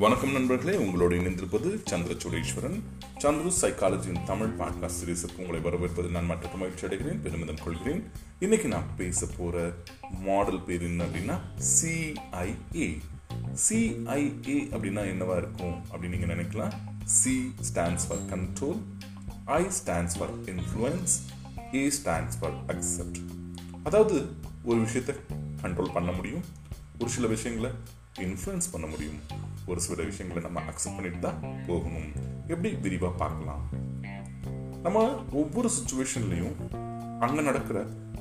[0.00, 2.76] வணக்கம் நண்பர்களே உங்களோடு இணைந்திருப்பது சந்திரசூடேஸ்வரன்.
[3.18, 8.10] சந்துரு சைக்காலஜியின் தமிழ் பாட்காஸ்ட் சீரீஸுக்கு உங்களை வரவேற்பது நான் மற்ற மகிழ்ச்சி அடைகிறேன் பெருமிதம் கொள்கிறேன்.
[8.38, 9.72] இன்னைக்கு நான் பேச போற
[10.20, 11.36] மாடல் பேர் என்ன அப்படின்னா
[11.72, 12.88] சிஐஏ
[13.68, 16.72] சிஐஏ அப்படின்னா என்னவா இருக்கும் அப்படின்னு நீங்க நினைக்கலாம்.
[17.04, 18.80] C stands for control
[19.44, 21.18] I stands for influence
[21.74, 23.22] A stands for accept
[23.84, 24.32] அதாவது
[24.64, 25.14] ஒரு விஷயத்தை
[25.62, 26.44] கண்ட்ரோல் பண்ண முடியும்.
[26.98, 27.70] ஒரு சில விஷயங்களை
[28.26, 29.20] இன்ஃப்ளூயன்ஸ் பண்ண முடியும்.
[29.66, 32.10] ஒரு சில விஷயங்களை நம்ம அக்செப்ட் பண்ணிட்டு தான் போகணும்.
[32.52, 33.64] எப்படி விரிவாக பார்க்கலாம்?
[34.86, 34.98] நம்ம
[35.32, 36.56] ஒவ்வொரு சுச்சுவேஷன்லையும்
[37.26, 37.78] அங்கே நடக்கிற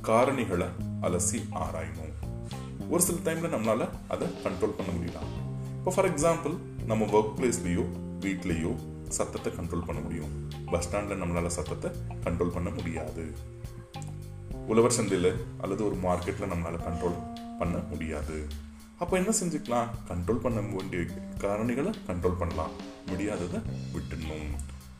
[0.07, 0.69] காரணிகளை
[1.01, 2.13] அலசி ஆராயணும்.
[2.89, 5.29] ஒரு சில டைம்ல நம்மளால அதை கண்ட்ரோல் பண்ண முடியலாம்
[5.77, 7.83] இப்போ ஃபார் எக்ஸாம்பிள் நம்ம ஒர்க் பிளேஸ்லேயோ
[8.23, 8.71] வீட்லேயோ
[9.17, 10.33] சத்தத்தை கண்ட்ரோல் பண்ண முடியும்.
[10.71, 11.91] பஸ் ஸ்டாண்டில் நம்மளால சத்தத்தை
[12.25, 13.23] கண்ட்ரோல் பண்ண முடியாது.
[14.71, 15.31] உழவர் சந்தையில்
[15.61, 17.17] அல்லது ஒரு மார்க்கெட்டில் நம்மளால கண்ட்ரோல்
[17.59, 18.37] பண்ண முடியாது.
[18.99, 19.87] அப்போ என்ன செஞ்சுக்கலாம்?
[20.07, 21.03] கண்ட்ரோல் பண்ண வேண்டிய
[21.37, 22.71] காரணிகளை கண்ட்ரோல் பண்ணலாம்.
[23.07, 23.61] முடியாததை
[23.93, 24.51] விட்டுடணும்.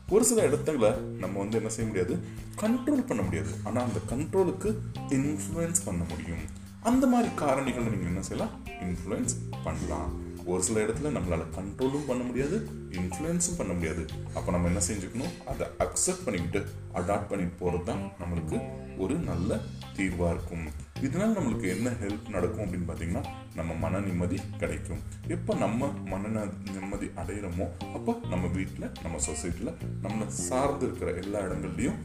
[0.08, 2.18] ஒரு சில இடத்துல நம்ம வந்து என்ன செய்ய முடியாது?
[2.56, 3.50] கண்ட்ரோல் பண்ண முடியாது.
[3.64, 4.76] ஆனால் அந்த கண்ட்ரோலுக்கு
[5.08, 6.44] இன்ஃப்ளூயன்ஸ் பண்ண முடியும்.
[6.82, 8.54] அந்த மாதிரி காரணிகளை நீங்கள் என்ன செய்யலாம்?
[8.66, 10.29] இன்ஃப்ளூயன்ஸ் பண்ணலாம்.
[10.50, 12.56] ஒரு சில இடத்துல நம்மளால் கண்ட்ரோலும் பண்ண முடியாது
[13.00, 14.02] இன்ஃப்ளூயன்ஸும் பண்ண முடியாது.
[14.36, 15.34] அப்போ நம்ம என்ன செஞ்சுக்கணும்?
[15.52, 16.60] அதை அக்செப்ட் பண்ணிக்கிட்டு
[16.98, 18.56] அடாப்ட் பண்ணிட்டு போகிறது தான் நம்மளுக்கு
[19.04, 19.58] ஒரு நல்ல
[19.96, 20.64] தீர்வாக இருக்கும்.
[21.06, 23.22] இதனால் நம்மளுக்கு என்ன ஹெல்ப் நடக்கும் அப்படின்னு பார்த்தீங்கன்னா
[23.58, 25.02] நம்ம மன நிம்மதி கிடைக்கும்.
[25.36, 26.44] எப்போ நம்ம மன
[26.76, 32.00] நிம்மதி அடையிறோமோ அப்போ நம்ம வீட்டில் நம்ம சொசைட்டியில் நம்மளை சார்ந்து இருக்கிற எல்லா இடங்கள்லையும்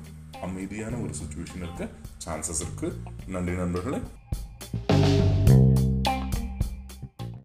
[0.45, 1.83] அமைதியான ஒரு சுச்சுவேஷன் இருக்க
[2.25, 2.97] சான்சஸ் இருக்குது
[3.33, 3.99] நன்றி நண்பர்களே.